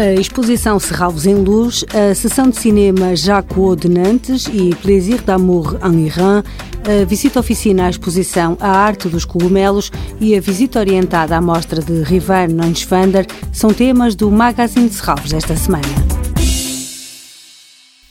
[0.00, 5.76] A exposição Serralvos em Luz, a sessão de cinema Jacques de Nantes e Plaisir d'amour
[5.84, 6.42] en Iran,
[6.86, 11.82] a visita oficina à exposição A Arte dos Cogumelos e a visita orientada à mostra
[11.82, 16.19] de Rivan Neuschwander são temas do Magazine de Serralvos desta semana.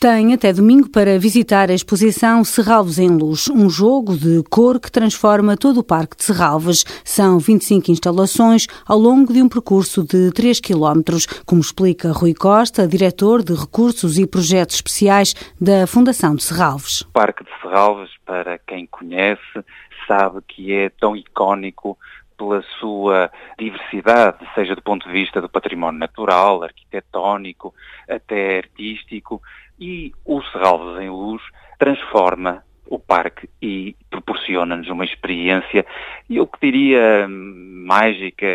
[0.00, 4.92] Tem até domingo para visitar a exposição Serralves em Luz, um jogo de cor que
[4.92, 6.84] transforma todo o Parque de Serralves.
[7.04, 11.02] São 25 instalações ao longo de um percurso de 3 km,
[11.44, 17.00] como explica Rui Costa, diretor de Recursos e Projetos Especiais da Fundação de Serralves.
[17.00, 19.64] O Parque de Serralves, para quem conhece,
[20.06, 21.98] sabe que é tão icónico
[22.38, 27.74] pela sua diversidade, seja do ponto de vista do património natural, arquitetónico,
[28.08, 29.42] até artístico,
[29.78, 31.42] e o Serralves em Luz
[31.78, 35.84] transforma o parque e proporciona-nos uma experiência,
[36.30, 38.46] eu que diria mágica,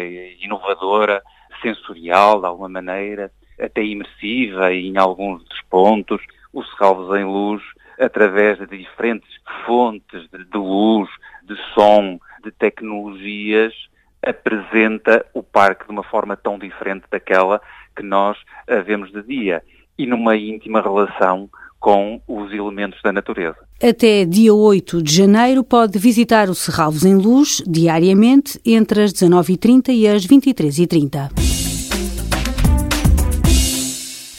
[0.42, 1.22] inovadora,
[1.62, 6.22] sensorial de alguma maneira, até imersiva em alguns dos pontos.
[6.52, 7.62] O Serralves em Luz,
[8.00, 9.30] através de diferentes
[9.66, 11.10] fontes de, luz,
[11.44, 13.74] de som, de tecnologias,
[14.22, 17.62] apresenta o parque de uma forma tão diferente daquela
[17.96, 18.38] que nós
[18.86, 19.62] vemos de dia
[19.98, 21.50] e numa íntima relação
[21.80, 23.58] com os elementos da natureza.
[23.82, 29.90] Até dia 8 de janeiro pode visitar o Serralvos em Luz diariamente entre as 19h30
[29.90, 31.53] e as 23h30.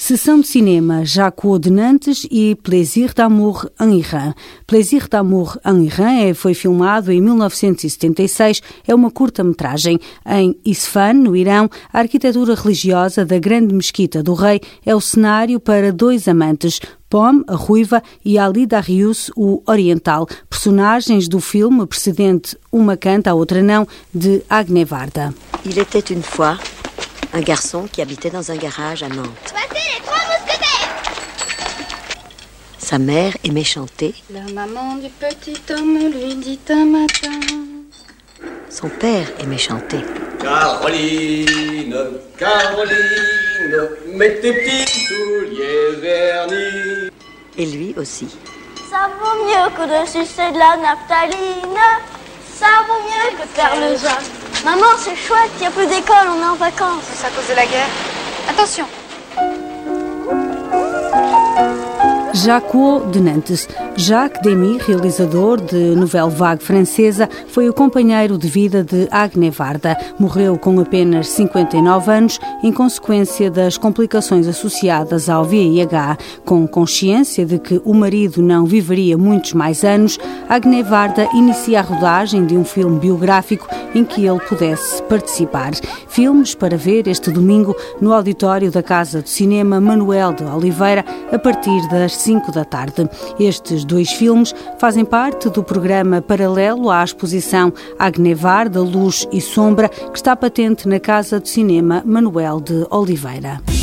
[0.06, 4.34] Sessão de cinema Jacques de Nantes e Plaisir d'amour en Iran.
[4.66, 9.98] Plaisir d'amour en Iran é, foi filmado em 1976, é uma curta-metragem.
[10.26, 15.58] Em Isfahan, no Irão, a arquitetura religiosa da Grande Mesquita do Rei é o cenário
[15.58, 22.58] para dois amantes, Pom, a ruiva, e Ali Darius, o oriental, personagens do filme precedente
[22.70, 25.32] Uma Canta, a Outra Não, de Agne Varda.
[25.64, 26.58] Il était une fois
[27.32, 29.63] un garçon qui habitait dans un garage à Nantes.
[32.84, 34.14] Sa mère aimait chanter.
[34.30, 37.40] La maman du petit homme lui dit un matin.
[38.68, 40.00] Son père aimait chanter.
[40.38, 41.96] Caroline,
[42.36, 47.10] Caroline, mets tes petits souliers vernis.
[47.56, 48.28] Et lui aussi.
[48.90, 51.80] Ça vaut mieux que de sucer de la naphtaline.
[52.54, 54.62] Ça vaut mieux que de faire le.
[54.62, 57.04] Maman, c'est chouette, il n'y a plus d'école, on est en vacances.
[57.14, 57.88] C'est à cause de la guerre.
[58.46, 58.84] Attention
[62.44, 63.66] Jacques de Nantes.
[63.96, 69.96] Jacques Demy, realizador de novela vague francesa, foi o companheiro de vida de Agne Varda.
[70.18, 76.18] Morreu com apenas 59 anos em consequência das complicações associadas ao VIH.
[76.44, 81.82] Com consciência de que o marido não viveria muitos mais anos, Agne Varda inicia a
[81.82, 85.70] rodagem de um filme biográfico em que ele pudesse participar.
[86.08, 91.38] Filmes para ver este domingo no auditório da Casa do Cinema Manuel de Oliveira a
[91.38, 93.08] partir das 5 da tarde.
[93.38, 99.88] Estes dois filmes fazem parte do programa paralelo à exposição Agnevar da Luz e Sombra,
[99.88, 103.73] que está patente na Casa do Cinema Manuel de Oliveira.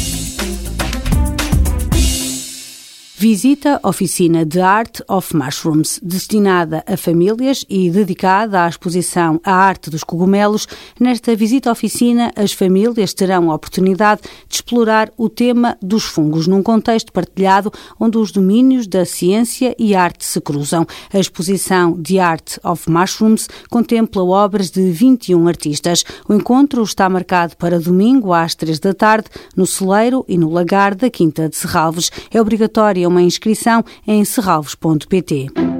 [3.21, 9.91] Visita oficina de Art of Mushrooms, destinada a famílias e dedicada à exposição A Arte
[9.91, 10.67] dos Cogumelos.
[10.99, 16.63] Nesta visita oficina, as famílias terão a oportunidade de explorar o tema dos fungos, num
[16.63, 20.87] contexto partilhado onde os domínios da ciência e arte se cruzam.
[21.13, 26.03] A exposição The Art of Mushrooms contempla obras de 21 artistas.
[26.27, 30.95] O encontro está marcado para domingo às três da tarde, no Celeiro e no Lagar
[30.95, 32.09] da Quinta de Serralves.
[32.31, 35.70] É obrigatória uma inscrição em serralvos.pt.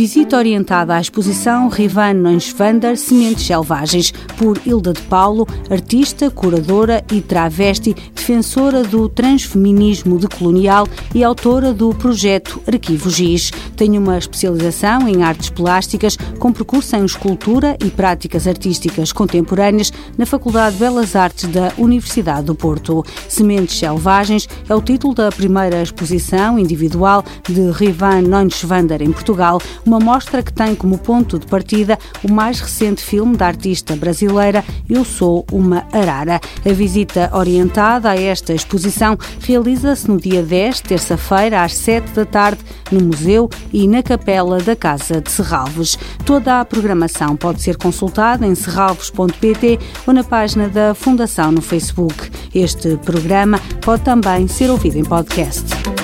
[0.00, 7.20] Visita orientada à exposição Rivan Neuschwander Sementes Selvagens, por Hilda de Paulo, artista, curadora e
[7.20, 13.50] travesti, defensora do transfeminismo decolonial e autora do projeto Arquivo Giz.
[13.76, 20.24] Tem uma especialização em artes plásticas, com percurso em escultura e práticas artísticas contemporâneas na
[20.24, 23.04] Faculdade de Belas Artes da Universidade do Porto.
[23.28, 29.98] Sementes Selvagens é o título da primeira exposição individual de Rivan Neuschwander em Portugal, uma
[29.98, 35.04] mostra que tem como ponto de partida o mais recente filme da artista brasileira Eu
[35.04, 36.40] Sou uma Arara.
[36.64, 42.60] A visita orientada a esta exposição realiza-se no dia 10, terça-feira, às 7 da tarde,
[42.92, 45.98] no Museu e na Capela da Casa de Serralves.
[46.24, 52.30] Toda a programação pode ser consultada em serralves.pt ou na página da Fundação no Facebook.
[52.54, 55.99] Este programa pode também ser ouvido em podcast.